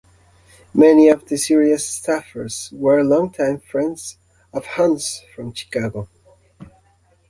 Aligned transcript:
Many 0.73 1.09
of 1.09 1.27
the 1.29 1.37
series' 1.37 1.83
staffers 1.83 2.73
were 2.73 3.03
longtime 3.03 3.59
friends 3.59 4.17
of 4.51 4.65
Hunt's 4.65 5.21
from 5.35 5.53
Chicago. 5.53 6.09